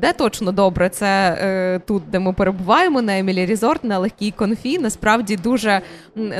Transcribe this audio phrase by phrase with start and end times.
[0.00, 4.78] де точно добре, це е, тут, де ми перебуваємо, на Емілі Різорт, на легкій конфі.
[4.78, 5.80] Насправді дуже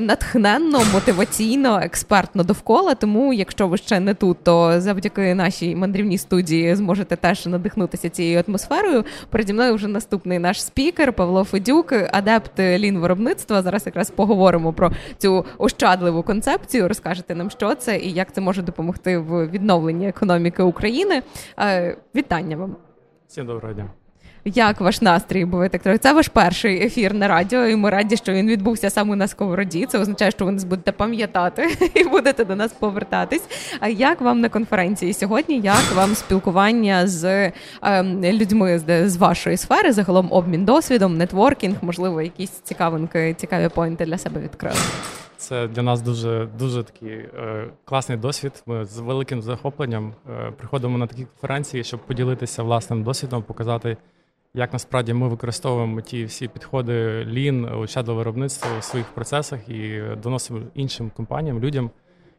[0.01, 2.95] натхненно, мотиваційно, експертно довкола.
[2.95, 8.43] Тому, якщо ви ще не тут, то завдяки нашій мандрівній студії зможете теж надихнутися цією
[8.49, 9.05] атмосферою.
[9.31, 13.63] Переді мною вже наступний наш спікер Павло Федюк, адепт лін виробництва.
[13.63, 16.89] Зараз якраз поговоримо про цю ощадливу концепцію.
[16.89, 21.23] Розкажете нам, що це і як це може допомогти в відновленні економіки України.
[21.59, 22.86] Е, вітання вам.
[23.29, 23.87] Всім доброго дня.
[24.45, 28.33] Як ваш настрій був так Це ваш перший ефір на радіо, і ми раді, що
[28.33, 29.87] він відбувся саме на сковороді.
[29.87, 33.43] Це означає, що ви нас будете пам'ятати і будете до нас повертатись.
[33.81, 35.61] А як вам на конференції сьогодні?
[35.61, 37.53] Як вам спілкування з е,
[38.33, 39.93] людьми з, з вашої сфери?
[39.93, 44.77] Загалом обмін досвідом, нетворкінг, можливо, якісь цікавинки, цікаві поінти для себе відкрили?
[45.37, 48.63] Це для нас дуже дуже такий е, класний досвід.
[48.67, 53.97] Ми з великим захопленням е, приходимо на такі конференції, щоб поділитися власним досвідом, показати,
[54.55, 60.61] як насправді ми використовуємо ті всі підходи лін, ощадливе виробництво у своїх процесах і доносимо
[60.75, 61.91] іншим компаніям, людям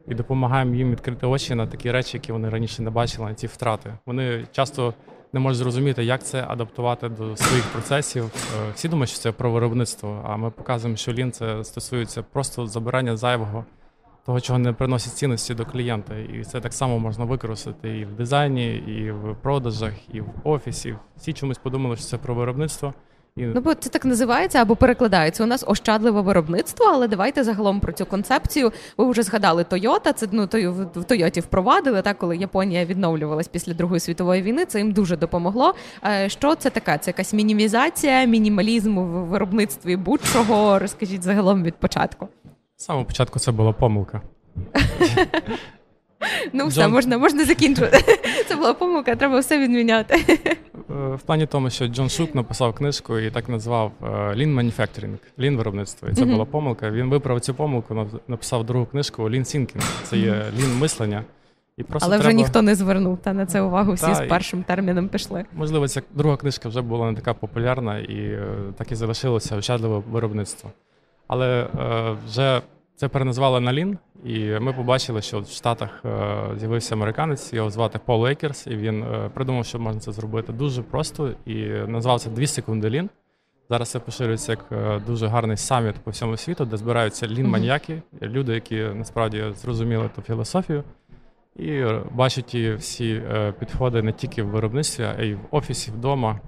[0.07, 3.47] і допомагаємо їм відкрити очі на такі речі, які вони раніше не бачили, на ці
[3.47, 3.93] втрати.
[4.05, 4.93] Вони часто
[5.33, 8.23] не можуть зрозуміти, як це адаптувати до своїх процесів.
[8.25, 12.67] Е, всі думають, що це про виробництво, а ми показуємо, що лін це стосується просто
[12.67, 13.65] забирання зайвого,
[14.25, 16.15] того, чого не приносить цінності до клієнта.
[16.17, 20.95] І це так само можна використати і в дизайні, і в продажах, і в офісі.
[21.17, 22.93] Всі чомусь подумали, що це про виробництво.
[23.37, 25.43] Ну, бо це так називається або перекладається.
[25.43, 28.71] У нас ощадливе виробництво, але давайте загалом про цю концепцію.
[28.97, 30.13] Ви вже згадали Тойота.
[30.13, 34.65] Це ну той в Тойоті впровадили так, коли Японія відновлювалась після Другої світової війни.
[34.65, 35.73] Це їм дуже допомогло.
[36.05, 36.97] Е, що це таке?
[36.97, 40.79] Це якась мінімізація, мінімалізм в виробництві будь-чого.
[40.79, 42.27] Розкажіть загалом від початку.
[42.77, 44.21] З самого початку це була помилка.
[46.53, 48.19] Ну, все, можна можна закінчувати.
[48.47, 50.39] Це була помилка, треба все відміняти.
[50.89, 55.57] В плані тому, що Джон Шук написав книжку і так назвав е, Lean Manufacturing, Lean
[55.57, 56.09] виробництво.
[56.09, 56.31] І це mm-hmm.
[56.31, 56.91] була помилка.
[56.91, 59.83] Він виправив цю помилку, написав другу книжку Lean Thinking.
[60.03, 61.23] Це є Lean мислення.
[61.77, 62.29] І просто Але треба...
[62.29, 63.93] вже ніхто не звернув та на це увагу.
[63.93, 64.63] Всі та, з першим і...
[64.63, 65.45] терміном пішли.
[65.53, 68.47] Можливо, ця друга книжка вже була не така популярна і е,
[68.77, 70.71] так і залишилося ощадливе виробництво.
[71.27, 72.61] Але е, вже
[72.97, 77.99] це переназвали на Lean, і ми побачили, що в Штатах е, з'явився американець, його звати
[78.05, 82.47] Пол Лейкерс, і він е, придумав, що можна це зробити дуже просто і назвався 2
[82.47, 83.09] секунди Лін.
[83.69, 88.53] Зараз це поширюється як е, дуже гарний саміт по всьому світу, де збираються лін-маніяки, люди,
[88.53, 90.83] які насправді зрозуміли ту філософію,
[91.55, 93.21] і бачать ті всі
[93.59, 96.39] підходи не тільки в виробництві, а й в офісі, вдома.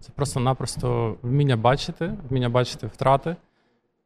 [0.00, 3.36] Це просто-напросто вміння бачити, вміння бачити втрати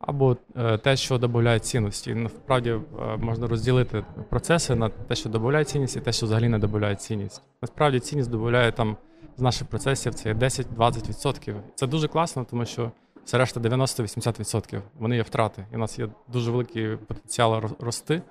[0.03, 2.15] або е, те, що додає цінності.
[2.15, 2.81] Насправді е,
[3.17, 7.43] можна розділити процеси на те, що додає цінність, і те, що взагалі не додає цінність.
[7.63, 8.97] Насправді цінність додає там
[9.37, 11.55] з наших процесів це 10-20%.
[11.75, 12.93] Це дуже класно, тому що
[13.25, 14.81] все решта 90-80%.
[14.99, 15.67] Вони є втрати.
[15.73, 18.23] І у нас є дуже великий потенціал рости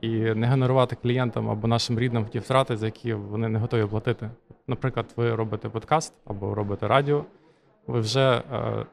[0.00, 4.30] і не генерувати клієнтам або нашим рідним ті втрати, за які вони не готові платити.
[4.66, 7.24] Наприклад, ви робите подкаст або робите радіо,
[7.86, 8.86] ви вже е,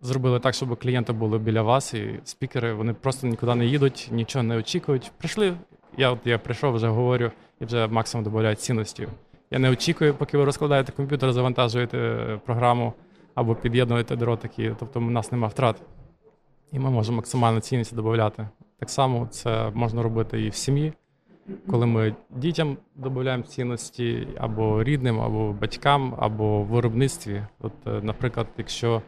[0.00, 4.42] зробили так, щоб клієнти були біля вас, і спікери вони просто нікуди не їдуть, нічого
[4.42, 5.12] не очікують.
[5.18, 5.56] Прийшли.
[5.98, 7.30] Я от я прийшов, вже говорю
[7.60, 9.08] і вже максимум додають цінності.
[9.50, 12.92] Я не очікую, поки ви розкладаєте комп'ютер, завантажуєте е, програму
[13.34, 15.82] або під'єднуєте дротики, тобто у нас немає втрат.
[16.72, 18.48] І ми можемо максимально цінності додати.
[18.78, 20.92] Так само це можна робити і в сім'ї,
[21.70, 27.42] коли ми дітям додаємо цінності або рідним, або батькам, або в виробництві.
[27.60, 29.02] От, е, наприклад, якщо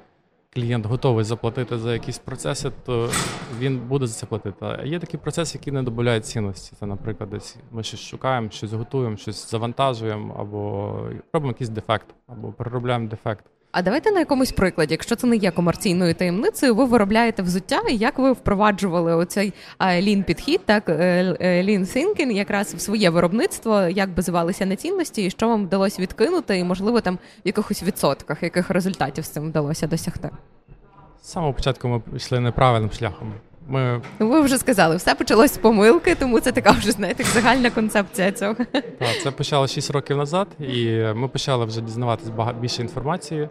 [0.51, 3.11] клієнт готовий заплатити за якісь процеси, то
[3.59, 4.57] він буде за це платити.
[4.61, 6.77] А є такі процеси, які не додають цінності.
[6.81, 10.93] Це, наприклад, десь ми щось шукаємо, щось готуємо, щось завантажуємо, або
[11.33, 13.45] робимо якийсь дефект, або переробляємо дефект.
[13.73, 18.19] А давайте на якомусь прикладі, якщо це не є комерційною таємницею, ви виробляєте взуття, як
[18.19, 19.53] ви впроваджували оцей
[20.01, 20.89] лін підхід, так
[21.41, 26.59] лін thinking якраз в своє виробництво, як базувалися на цінності, і що вам вдалося відкинути,
[26.59, 30.31] і можливо там в якихось відсотках, яких результатів з цим вдалося досягти?
[31.23, 33.33] З самого початку ми йшли неправильним шляхом.
[33.69, 34.03] Ми...
[34.19, 38.33] Ну, ви вже сказали, все почалось з помилки, тому це така вже знаєте, загальна концепція
[38.33, 38.55] цього.
[38.73, 43.49] Так, це почало 6 років назад, і ми почали вже дізнаватися багато більше інформації,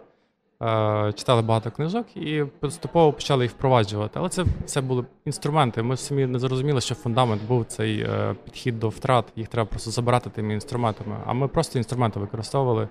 [0.62, 4.18] е, читали багато книжок і поступово почали їх впроваджувати.
[4.18, 5.82] Але це це були інструменти.
[5.82, 9.24] Ми самі не зрозуміли, що фундамент був цей е, підхід до втрат.
[9.36, 11.16] Їх треба просто забирати тими інструментами.
[11.26, 12.88] А ми просто інструменти використовували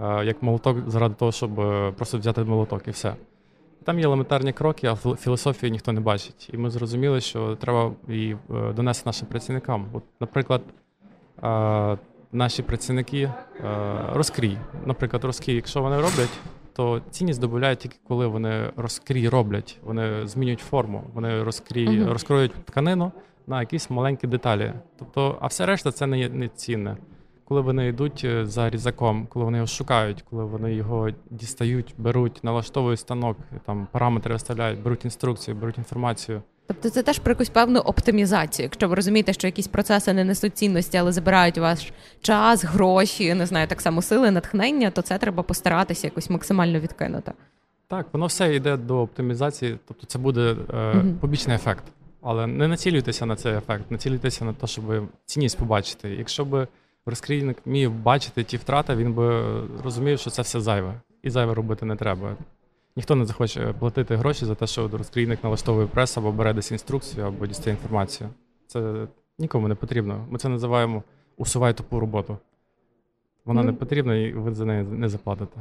[0.00, 1.54] е, як молоток заради того, щоб
[1.96, 3.14] просто взяти молоток і все.
[3.84, 6.50] Там є елементарні кроки, а філософію ніхто не бачить.
[6.52, 9.86] І ми зрозуміли, що треба її е, донести нашим працівникам.
[9.92, 10.62] От, Наприклад,
[12.32, 13.32] наші працівники е,
[14.12, 14.58] розкрій.
[14.86, 16.38] Наприклад, розкрій, якщо вони роблять,
[16.72, 22.12] то цінність здобувають тільки коли вони розкрій роблять, вони змінюють форму, вони розкрій, uh-huh.
[22.12, 23.12] розкроють тканину
[23.46, 24.72] на якісь маленькі деталі.
[24.98, 26.96] Тобто, а все решта це не є не цінне.
[27.44, 32.44] Коли вони йдуть е, за різаком, коли вони його шукають, коли вони його дістають, беруть,
[32.44, 33.36] налаштовують станок,
[33.66, 36.42] там параметри виставляють, беруть інструкцію, беруть інформацію.
[36.66, 38.64] Тобто це теж про якусь певну оптимізацію.
[38.64, 43.46] Якщо ви розумієте, що якісь процеси не несуть цінності, але забирають ваш час, гроші, не
[43.46, 47.32] знаю, так само сили, натхнення, то це треба постаратися якось максимально відкинути.
[47.88, 51.84] Так, воно все йде до оптимізації, тобто це буде е, mm побічний ефект.
[52.22, 54.84] Але не націлюйтеся на цей ефект, націлюйтеся на те, щоб
[55.26, 56.10] цінність побачити.
[56.10, 56.66] Якщо б
[57.06, 59.42] розкрійник міг бачити ті втрати, він би
[59.84, 62.36] розумів, що це все зайве, і зайве робити не треба.
[62.96, 67.26] Ніхто не захоче платити гроші за те, що розкрійник налаштовує прес або бере десь інструкцію,
[67.26, 68.30] або дістає інформацію.
[68.66, 69.06] Це
[69.38, 70.26] нікому не потрібно.
[70.30, 71.02] Ми це називаємо
[71.36, 72.38] усувай тупу роботу.
[73.44, 73.64] Вона mm.
[73.64, 75.60] не потрібна, і ви за неї не заплатите.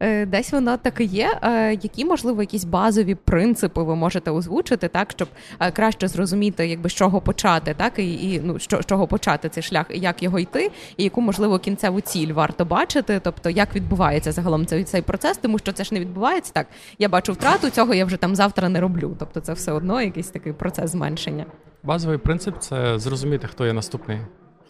[0.00, 1.38] Е, десь воно так і є.
[1.42, 5.28] Е, які, можливо, якісь базові принципи ви можете озвучити, так, щоб
[5.60, 9.48] е, краще зрозуміти, якби з чого почати, так, і, і ну, що, з чого почати
[9.48, 14.32] цей шлях, як його йти, і яку, можливо, кінцеву ціль варто бачити, тобто як відбувається
[14.32, 16.66] загалом цей цей процес, тому що це ж не відбувається так.
[16.98, 19.16] Я бачу втрату, цього я вже там завтра не роблю.
[19.18, 21.46] Тобто це все одно якийсь такий процес зменшення.
[21.82, 24.18] Базовий принцип це зрозуміти, хто є наступний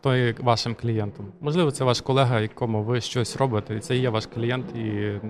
[0.04, 1.26] хто є вашим клієнтом.
[1.40, 5.20] Можливо, це ваш колега, якому ви щось робите, і це є ваш клієнт, і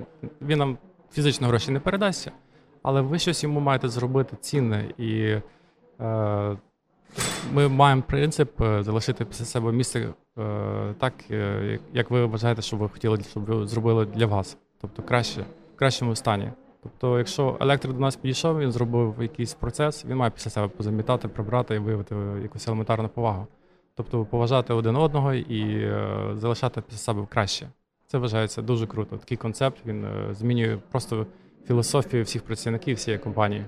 [0.42, 0.78] він нам
[1.12, 2.32] фізично гроші не передасться,
[2.82, 4.84] але ви щось йому маєте зробити цінне.
[4.98, 5.36] І
[6.00, 6.56] е,
[7.52, 12.76] ми маємо принцип е, залишити після себе місце е, так, е, як ви вважаєте, що
[12.76, 14.56] ви хотіли, щоб ви зробили для вас.
[14.80, 15.40] Тобто краще,
[15.74, 16.50] в кращому стані.
[16.82, 21.28] Тобто, якщо електрик до нас підійшов, він зробив якийсь процес, він має після себе позамітати,
[21.28, 23.46] прибрати і виявити якусь елементарну повагу.
[23.96, 27.68] Тобто поважати один одного і е, залишати себе краще.
[28.06, 29.16] Це вважається дуже круто.
[29.16, 31.26] Такий концепт він е, змінює просто
[31.66, 33.64] філософію всіх працівників всієї компанії.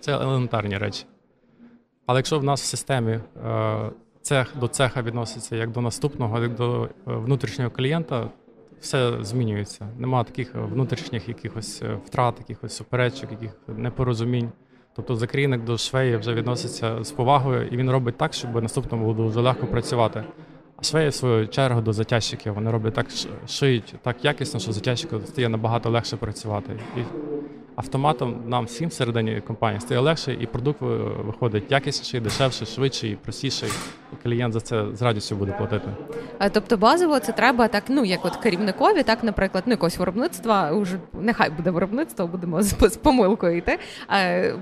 [0.00, 1.06] Це елементарні речі.
[2.06, 3.90] Але якщо в нас в системі е,
[4.22, 8.30] цех до цеха відноситься як до наступного, як до внутрішнього клієнта,
[8.80, 9.88] все змінюється.
[9.98, 14.52] Нема таких внутрішніх якихось втрат, якихось суперечок, яких непорозумінь.
[15.00, 19.26] Тобто закрійник до швеї вже відноситься з повагою, і він робить так, щоб наступному було
[19.26, 20.24] дуже легко працювати.
[20.76, 23.06] А швеї, в свою чергу, до затяжчиків вони роблять так,
[23.48, 26.72] шиють так якісно, що затяжчику стає набагато легше працювати.
[26.96, 27.00] І
[27.76, 30.80] автоматом нам всім всередині компанії стає легше, і продукт
[31.24, 33.70] виходить якісніший, дешевший, швидший, простіший.
[34.12, 35.88] І клієнт за це з радістю буде платити.
[36.52, 40.96] Тобто, базово це треба так, ну як от керівникові, так, наприклад, ну якогось виробництва, уже
[41.12, 43.78] нехай буде виробництво, будемо з, з помилкою йти,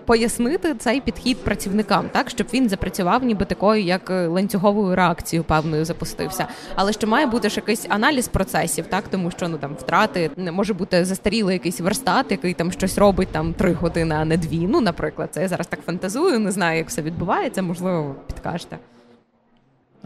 [0.06, 5.84] пояснити цей підхід працівникам, так щоб він запрацював, ніби такою, як е, ланцюговою реакцією певною
[5.84, 6.46] запустився.
[6.74, 10.74] Але що має бути ж якийсь аналіз процесів, так тому що ну там втрати може
[10.74, 14.66] бути застарілий якийсь верстат, який там щось робить там три години, а не дві.
[14.68, 18.78] Ну, наприклад, це я зараз так фантазую, не знаю, як все відбувається, можливо, підкажете.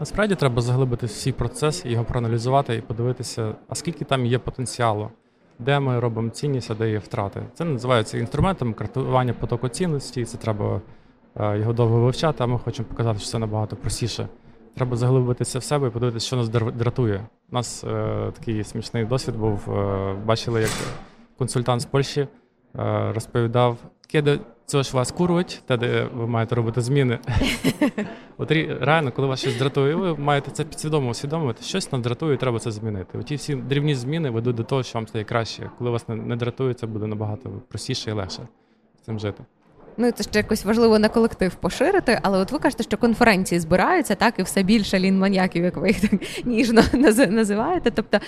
[0.03, 5.09] Насправді треба заглибити всі процеси, його проаналізувати і подивитися, а скільки там є потенціалу,
[5.59, 7.41] де ми робимо цінність, а де є втрати.
[7.53, 10.25] Це називається інструментом картування потоку цінності.
[10.25, 10.81] Це треба
[11.35, 14.27] е, його довго вивчати, а ми хочемо показати, що це набагато простіше.
[14.75, 17.27] Треба заглибитися в себе і подивитися, що нас дратує.
[17.51, 19.71] У нас е, такий смішний досвід був.
[19.71, 20.71] Е, бачили, як
[21.37, 22.27] консультант з Польщі
[22.79, 23.77] Е, розповідав,
[24.13, 27.19] кеди цього ж вас курують, та де ви маєте робити зміни.
[28.37, 32.59] От реально, коли вас щось дратує, ви маєте це підсвідомо усвідомити, щось нам дратує, треба
[32.59, 33.17] це змінити.
[33.17, 35.69] Оті всі дрібні зміни ведуть до того, що вам стає краще.
[35.77, 38.47] Коли вас не дратує, це буде набагато простіше і легше
[39.01, 39.43] з цим жити.
[39.97, 44.15] Ну це ще якось важливо на колектив поширити, але от ви кажете, що конференції збираються,
[44.15, 46.11] так і все більше лін-маньяків, як ви їх так
[46.45, 46.81] ніжно
[47.29, 47.91] називаєте.
[47.91, 48.19] Тобто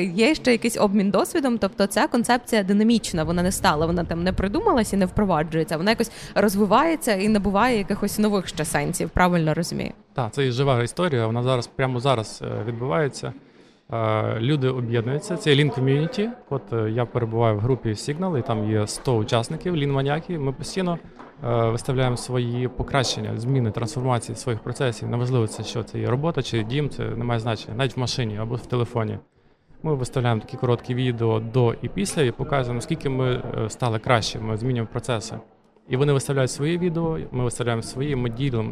[0.00, 1.58] є ще якийсь обмін досвідом.
[1.58, 5.76] Тобто, ця концепція динамічна, вона не стала, вона там не придумалася і не впроваджується.
[5.76, 9.10] Вона якось розвивається і набуває якихось нових ще сенсів.
[9.10, 9.92] Правильно розумію?
[10.14, 11.26] Так, це і жива історія.
[11.26, 13.32] Вона зараз прямо зараз е, відбувається.
[13.92, 15.36] Е, люди об'єднуються.
[15.36, 16.28] Це Lean Community.
[16.50, 20.52] От е, я перебуваю в групі Signal, і там є 100 учасників Lean маніяки Ми
[20.52, 20.98] постійно
[21.44, 25.08] е, виставляємо свої покращення, зміни, трансформації своїх процесів.
[25.08, 28.38] Неважливо, це що це є робота чи дім, це не має значення, навіть в машині
[28.38, 29.18] або в телефоні.
[29.82, 34.56] Ми виставляємо такі короткі відео до і після, і показуємо, наскільки ми стали краще, ми
[34.56, 35.36] змінюємо процеси.
[35.88, 38.30] І вони виставляють свої відео, ми виставляємо свої, ми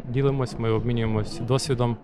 [0.09, 1.97] ділимось, ми обмінюємося досвідом.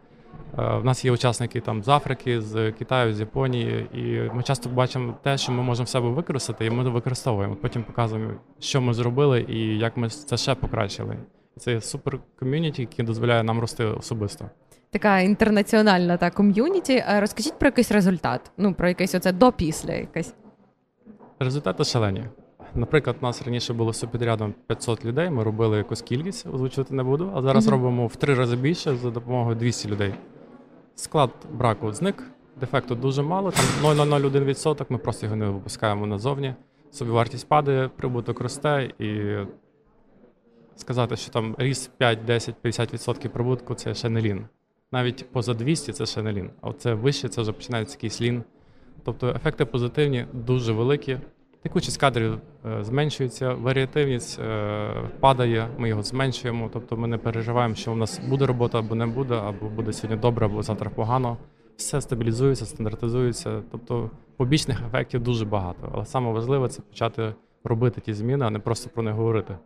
[0.57, 4.69] У е, нас є учасники там з Африки, з Китаю, з Японії, і ми часто
[4.69, 7.55] бачимо те, що ми можемо в себе використати, і ми використовуємо.
[7.55, 11.17] Потім показуємо, що ми зробили і як ми це ще покращили.
[11.57, 14.45] Це супер ком'юніті, який дозволяє нам рости особисто.
[14.91, 17.03] така інтернаціональна та ком'юніті.
[17.19, 18.51] Розкажіть про якийсь результат.
[18.57, 20.33] Ну про якийсь оце до після якесь.
[21.39, 22.24] Результати шалені.
[22.75, 25.29] Наприклад, у нас раніше було субпідрядом 500 людей.
[25.29, 27.31] Ми робили якусь кількість, озвучувати не буду.
[27.35, 27.71] А зараз mm-hmm.
[27.71, 30.13] робимо в три рази більше за допомогою 200 людей.
[30.95, 32.23] Склад браку зник,
[32.59, 33.51] дефекту дуже мало.
[33.51, 33.65] Там
[33.97, 36.53] 0,001%, Ми просто його не випускаємо назовні.
[36.91, 39.35] Собівартість падає, прибуток росте і
[40.75, 44.45] сказати, що там ріст 5, 10, 50% прибутку це ще не лін.
[44.91, 46.49] Навіть поза 200 це ще не лін.
[46.61, 48.43] А це вище, це вже починається якийсь лін.
[49.03, 51.17] Тобто ефекти позитивні, дуже великі.
[51.61, 56.69] Текучість кадрів е, зменшується, варіативність е, падає, ми його зменшуємо.
[56.73, 60.21] Тобто ми не переживаємо, що у нас буде робота або не буде, або буде сьогодні
[60.21, 61.37] добре, або завтра погано.
[61.75, 63.61] Все стабілізується, стандартизується.
[63.71, 65.91] Тобто побічних ефектів дуже багато.
[65.93, 69.57] Але саме важливе це почати робити ті зміни, а не просто про них говорити.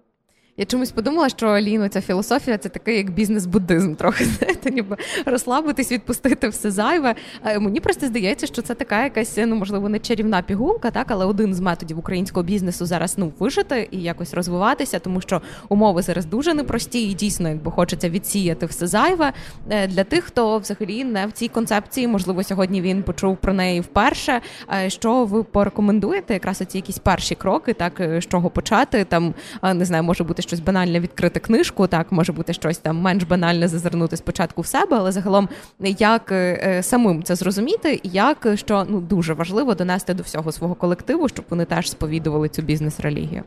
[0.57, 5.91] Я чомусь подумала, що Ліно, ця філософія це такий як бізнес-буддизм, трохи знаєте, ніби розслабитись,
[5.91, 7.15] відпустити все зайве.
[7.59, 11.53] Мені просто здається, що це така якась, ну можливо, не чарівна пігулка, так, але один
[11.53, 16.53] з методів українського бізнесу зараз ну вижити і якось розвиватися, тому що умови зараз дуже
[16.53, 19.33] непрості, і дійсно, якби хочеться відсіяти все зайве
[19.69, 22.07] е, для тих, хто взагалі не в цій концепції.
[22.07, 24.41] Можливо, сьогодні він почув про неї вперше.
[24.87, 26.33] Що ви порекомендуєте?
[26.33, 29.33] Якраз оці якісь перші кроки, так з чого почати, там
[29.73, 33.67] не знаю, може бути щось банальне відкрити книжку, так може бути щось там менш банальне
[33.67, 39.01] зазирнути спочатку в себе, але загалом як е, е, самим це зрозуміти, як що ну
[39.01, 43.43] дуже важливо донести до всього свого колективу, щоб вони теж сповідували цю бізнес-релігію.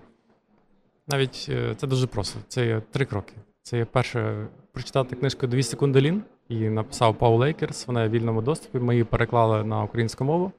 [1.08, 2.38] Навіть е, це дуже просто.
[2.48, 3.32] Це є три кроки.
[3.62, 7.86] Це є перше прочитати книжку «2 секунди лін» і написав Пау Лейкерс.
[7.86, 8.78] Вона є в вільному доступі.
[8.78, 10.52] Ми її переклали на українську мову.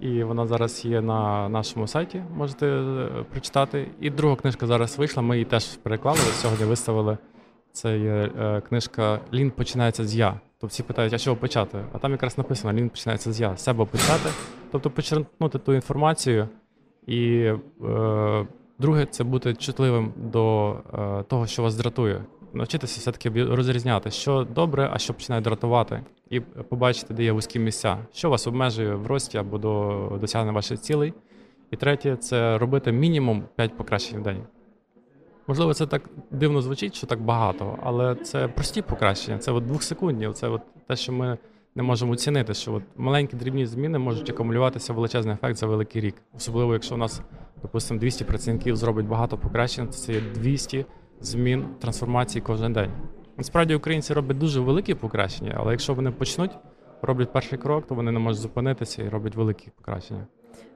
[0.00, 3.88] І вона зараз є на нашому сайті, можете е, прочитати.
[4.00, 5.22] І друга книжка зараз вийшла.
[5.22, 6.18] Ми її теж переклали.
[6.18, 7.18] Сьогодні виставили.
[7.72, 10.40] Це є е, книжка Лін починається з я.
[10.60, 11.78] Тобто всі питають, а чого почати?
[11.92, 13.56] А там якраз написано Лін починається з я.
[13.56, 14.28] Себе почати.
[14.72, 16.48] Тобто почерпнути ту інформацію.
[17.06, 17.52] І
[17.84, 18.46] е,
[18.78, 22.24] друге, це бути чутливим до е, того, що вас дратує
[22.56, 27.98] навчитися все-таки розрізняти, що добре, а що починає дратувати, і побачити, де є вузькі місця,
[28.12, 31.14] що вас обмежує в рості або до досягнення ваших цілей.
[31.70, 34.42] І третє це робити мінімум 5 покращень в день.
[35.46, 39.38] Можливо, це так дивно звучить, що так багато, але це прості покращення.
[39.38, 40.32] Це от двохсекундні.
[40.32, 41.38] Це от те, що ми
[41.74, 46.02] не можемо оцінити, що от маленькі дрібні зміни можуть акумулюватися в величезний ефект за великий
[46.02, 46.14] рік.
[46.36, 47.20] Особливо, якщо у нас,
[47.62, 50.86] допустимо, 200 працівників зробить багато покращень, це є 200
[51.20, 52.90] змін трансформації кожен день.
[53.36, 56.50] Насправді українці роблять дуже великі покращення, але якщо вони почнуть,
[57.02, 60.26] роблять перший крок, то вони не можуть зупинитися і роблять великі покращення.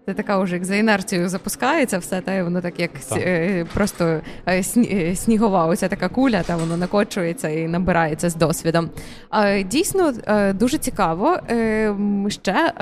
[0.07, 3.19] Це така вже як за інерцією запускається все, та воно так як так.
[3.19, 8.91] Е, просто е, е, снігова, оця така куля, та воно накочується і набирається з досвідом.
[9.65, 10.13] Дійсно
[10.55, 11.39] дуже цікаво.
[12.29, 12.73] Ще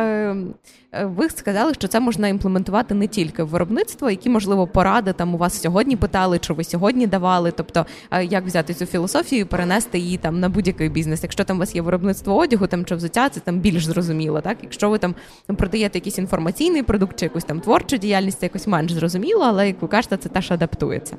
[0.92, 5.38] ви сказали, що це можна імплементувати не тільки в виробництво, які можливо поради там у
[5.38, 7.50] вас сьогодні питали, чи ви сьогодні давали.
[7.50, 7.86] Тобто,
[8.22, 11.22] як взяти цю філософію, і перенести її там на будь-який бізнес.
[11.22, 14.40] Якщо там у вас є виробництво одягу, там чи взуття, це там більш зрозуміло.
[14.40, 15.14] Так, якщо ви там
[15.56, 19.82] продаєте якийсь інформаційний продукт чи якусь там творчу діяльність, це якось менш зрозуміло, але як
[19.82, 21.16] ви кажете, це теж адаптується.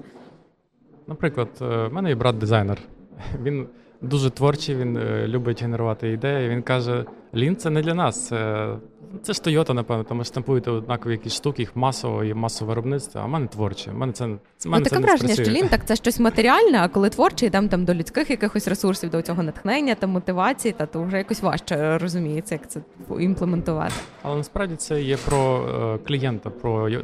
[1.08, 2.78] Наприклад, е, в мене є брат дизайнер.
[3.44, 3.68] Він
[4.02, 6.50] дуже творчий, він е, любить генерувати ідеї.
[6.50, 7.06] Він каже:
[7.36, 8.28] Лін, це не для нас.
[8.28, 8.76] Це
[9.22, 13.26] це ж Toyota, напевно, тому штампуєте однакові якісь штуки, їх масово і масове виробництво, а
[13.26, 13.92] в мене творче.
[13.92, 16.88] В мене це це, мене ну, таке враження, що лін так це щось матеріальне, а
[16.88, 21.04] коли творчий, там там до людських якихось ресурсів, до цього натхнення та мотивації, та то
[21.04, 22.82] вже якось важче розуміється, як це
[23.20, 23.94] імплементувати.
[24.22, 27.04] Але насправді це є про е, клієнта, про е,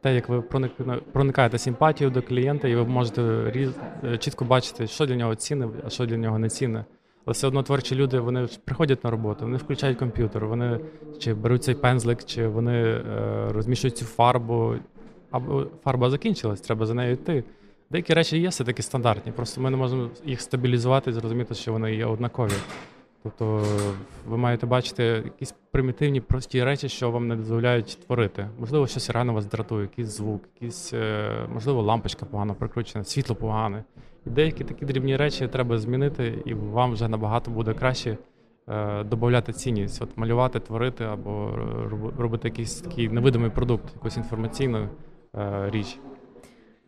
[0.00, 0.42] те, як ви
[1.12, 3.70] проникаєте симпатію до клієнта, і ви можете різ,
[4.04, 6.84] е, чітко бачити, що для нього цінне, а що для нього не цінне.
[7.24, 10.80] Але все одно творчі люди вони приходять на роботу, вони включають комп'ютер, вони
[11.18, 13.02] чи беруть цей пензлик, чи вони е,
[13.52, 14.74] розміщують цю фарбу,
[15.30, 17.44] або фарба закінчилась, треба за нею йти.
[17.90, 21.72] Деякі речі є все таки стандартні, просто ми не можемо їх стабілізувати і зрозуміти, що
[21.72, 22.52] вони є однакові.
[23.22, 23.64] Тобто
[24.28, 28.48] ви маєте бачити якісь примітивні прості речі, що вам не дозволяють творити.
[28.60, 33.84] Можливо, щось реально вас дратує, якийсь звук, якісь, е, можливо, лампочка погано прикручена, світло погане.
[34.26, 38.16] І деякі такі дрібні речі треба змінити, і вам вже набагато буде краще
[38.68, 41.58] е, додати цінність, от малювати, творити або
[42.18, 44.88] робити якийсь такий невидимий продукт, якусь інформаційну
[45.36, 45.98] е, річ.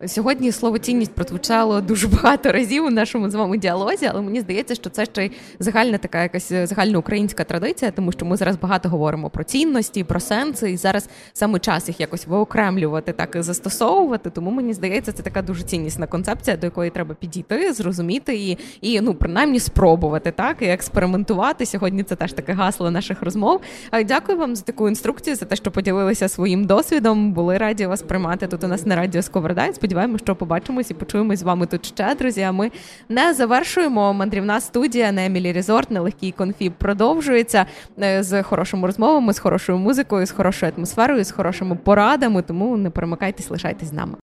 [0.06, 4.74] Сьогодні слово цінність прозвучало дуже багато разів у нашому з вами діалозі, але мені здається,
[4.74, 9.30] що це ще й загальна така якась загальноукраїнська традиція, тому що ми зараз багато говоримо
[9.30, 14.30] про цінності, про сенси, і зараз саме час їх якось виокремлювати, так і застосовувати.
[14.30, 19.00] Тому мені здається, це така дуже ціннісна концепція, до якої треба підійти, зрозуміти і, і
[19.00, 21.66] ну принаймні спробувати так і експериментувати.
[21.66, 23.60] Сьогодні це теж таке гасло наших розмов.
[24.04, 27.32] Дякую вам за таку інструкцію, за те, що поділилися своїм досвідом.
[27.32, 28.64] Були раді вас приймати тут.
[28.64, 29.72] У нас на радіо Сковорода.
[29.92, 32.42] Сподіваємося, що побачимось і почуємось з вами тут ще, друзі.
[32.42, 32.70] А Ми
[33.08, 34.12] не завершуємо.
[34.12, 37.66] Мандрівна студія на Емілі Резорт, нелегкий конфі продовжується
[38.02, 42.42] е, з хорошими розмовами, з хорошою музикою, з хорошою атмосферою, з хорошими порадами.
[42.42, 44.10] Тому не перемикайтесь, лишайтесь з нами.